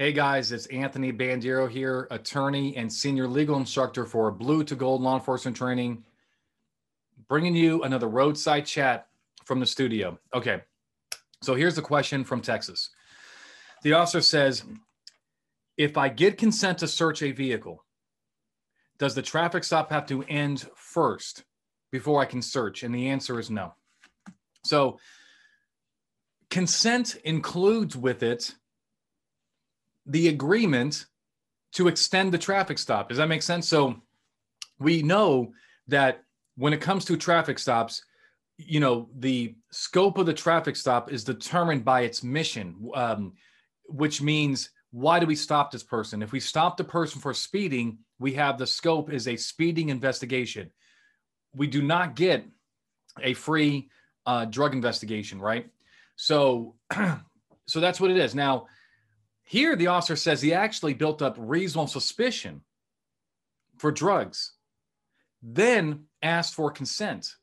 [0.00, 5.02] Hey guys, it's Anthony Bandiero here, attorney and senior legal instructor for Blue to Gold
[5.02, 6.04] Law Enforcement Training,
[7.26, 9.08] bringing you another roadside chat
[9.44, 10.16] from the studio.
[10.32, 10.60] Okay,
[11.42, 12.90] so here's the question from Texas.
[13.82, 14.62] The officer says,
[15.76, 17.84] If I get consent to search a vehicle,
[19.00, 21.42] does the traffic stop have to end first
[21.90, 22.84] before I can search?
[22.84, 23.74] And the answer is no.
[24.64, 25.00] So,
[26.50, 28.54] consent includes with it
[30.08, 31.06] the agreement
[31.72, 33.08] to extend the traffic stop.
[33.08, 33.68] Does that make sense?
[33.68, 34.02] So
[34.78, 35.52] we know
[35.86, 36.24] that
[36.56, 38.02] when it comes to traffic stops,
[38.56, 43.34] you know, the scope of the traffic stop is determined by its mission, um,
[43.84, 46.22] which means why do we stop this person?
[46.22, 50.70] If we stop the person for speeding, we have the scope is a speeding investigation.
[51.54, 52.44] We do not get
[53.22, 53.90] a free
[54.26, 55.68] uh, drug investigation, right?
[56.16, 56.74] So,
[57.66, 58.34] so that's what it is.
[58.34, 58.66] Now,
[59.48, 62.60] here, the officer says he actually built up reasonable suspicion
[63.78, 64.52] for drugs,
[65.42, 67.34] then asked for consent.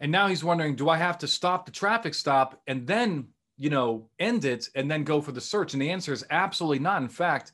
[0.00, 3.70] And now he's wondering, do I have to stop the traffic stop and then, you
[3.70, 5.72] know, end it and then go for the search?
[5.72, 7.00] And the answer is absolutely not.
[7.00, 7.52] In fact,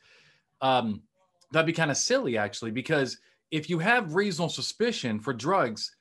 [0.60, 1.02] um,
[1.52, 3.18] that'd be kind of silly, actually, because
[3.52, 5.94] if you have reasonable suspicion for drugs,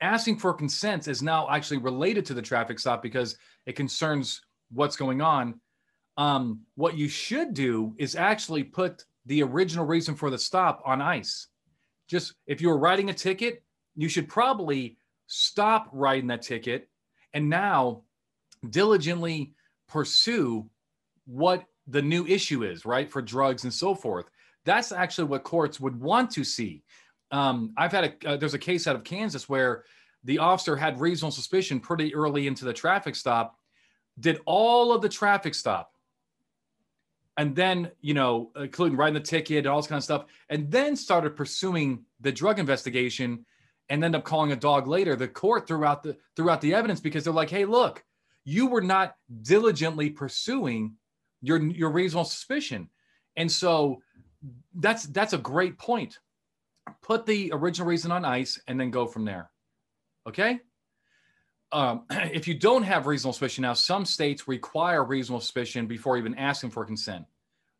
[0.00, 4.96] asking for consent is now actually related to the traffic stop because it concerns what's
[4.96, 5.60] going on
[6.16, 11.00] um, what you should do is actually put the original reason for the stop on
[11.00, 11.48] ice.
[12.08, 13.62] Just if you were writing a ticket,
[13.96, 16.88] you should probably stop writing that ticket
[17.32, 18.02] and now
[18.68, 19.54] diligently
[19.88, 20.68] pursue
[21.26, 23.10] what the new issue is, right?
[23.10, 24.26] For drugs and so forth.
[24.64, 26.82] That's actually what courts would want to see.
[27.30, 29.84] Um, I've had a, uh, there's a case out of Kansas where
[30.24, 33.56] the officer had reasonable suspicion pretty early into the traffic stop,
[34.20, 35.92] did all of the traffic stop,
[37.36, 40.70] and then you know including writing the ticket and all this kind of stuff and
[40.70, 43.44] then started pursuing the drug investigation
[43.88, 45.16] and end up calling a dog later.
[45.16, 48.04] The court threw out the throughout the evidence because they're like hey look
[48.44, 50.94] you were not diligently pursuing
[51.40, 52.88] your your reasonable suspicion.
[53.36, 54.02] And so
[54.74, 56.18] that's that's a great point.
[57.02, 59.50] Put the original reason on ice and then go from there.
[60.26, 60.60] Okay
[61.72, 66.36] um, if you don't have reasonable suspicion, now some states require reasonable suspicion before even
[66.36, 67.24] asking for consent,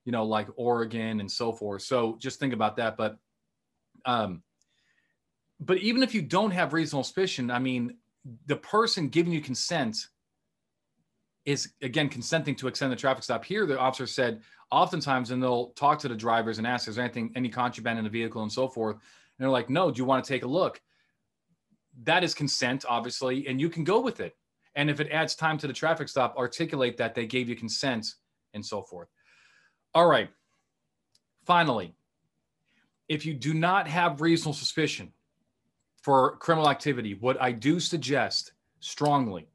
[0.05, 1.83] you know, like Oregon and so forth.
[1.83, 2.97] So just think about that.
[2.97, 3.19] But,
[4.05, 4.43] um,
[5.61, 7.97] but even if you don't have reasonable suspicion, I mean,
[8.47, 10.09] the person giving you consent
[11.45, 13.45] is again consenting to extend the traffic stop.
[13.45, 17.05] Here, the officer said oftentimes, and they'll talk to the drivers and ask, "Is there
[17.05, 19.03] anything, any contraband in the vehicle, and so forth?" And
[19.39, 19.91] they're like, "No.
[19.91, 20.81] Do you want to take a look?"
[22.05, 24.37] That is consent, obviously, and you can go with it.
[24.75, 28.15] And if it adds time to the traffic stop, articulate that they gave you consent
[28.55, 29.09] and so forth.
[29.95, 30.31] All right.
[31.45, 31.95] Finally,
[33.09, 35.13] if you do not have reasonable suspicion
[36.01, 39.49] for criminal activity, what I do suggest strongly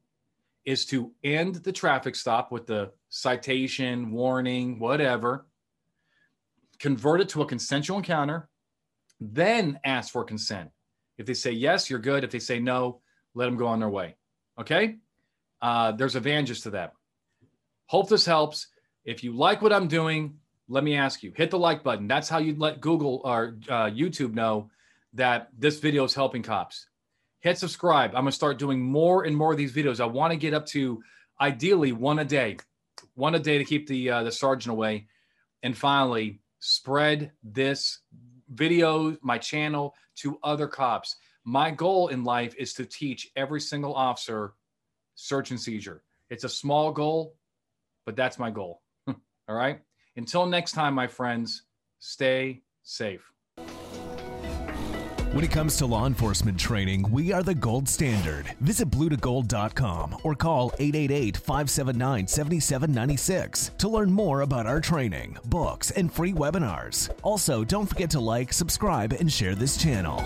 [0.64, 5.46] is to end the traffic stop with the citation, warning, whatever,
[6.78, 8.48] convert it to a consensual encounter,
[9.20, 10.70] then ask for consent.
[11.18, 12.24] If they say yes, you're good.
[12.24, 13.00] If they say no,
[13.34, 14.14] let them go on their way.
[14.58, 14.96] Okay?
[15.60, 16.94] Uh, there's advantages to that.
[17.86, 18.68] Hope this helps.
[19.04, 22.06] If you like what I'm doing, let me ask you hit the like button.
[22.06, 24.70] That's how you let Google or uh, YouTube know
[25.14, 26.86] that this video is helping cops.
[27.40, 28.10] Hit subscribe.
[28.10, 30.00] I'm going to start doing more and more of these videos.
[30.00, 31.02] I want to get up to
[31.40, 32.58] ideally one a day,
[33.14, 35.06] one a day to keep the uh, the sergeant away.
[35.62, 38.00] And finally, spread this
[38.50, 41.16] video, my channel to other cops.
[41.44, 44.54] My goal in life is to teach every single officer
[45.14, 46.02] search and seizure.
[46.30, 47.36] It's a small goal,
[48.06, 48.82] but that's my goal.
[49.08, 49.16] All
[49.48, 49.80] right.
[50.16, 51.62] Until next time, my friends,
[52.00, 53.32] stay safe.
[55.32, 58.46] When it comes to law enforcement training, we are the gold standard.
[58.62, 66.10] Visit bluetogold.com or call 888 579 7796 to learn more about our training, books, and
[66.10, 67.10] free webinars.
[67.22, 70.18] Also, don't forget to like, subscribe, and share this channel.